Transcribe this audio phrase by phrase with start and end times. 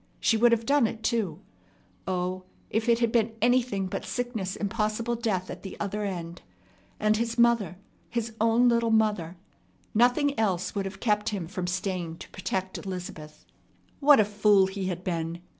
[0.19, 1.41] She would have done it too.
[2.07, 6.41] O, if it had been anything but sickness and possible death at the other end
[6.99, 7.77] and his mother,
[8.09, 9.37] his own little mother!
[9.93, 13.45] Nothing else would have kept him from staying to protect Elizabeth.
[13.99, 15.39] What a fool he had been!